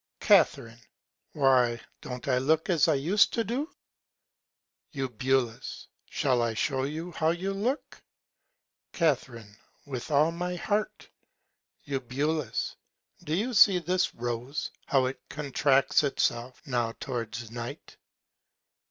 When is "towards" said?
16.93-17.51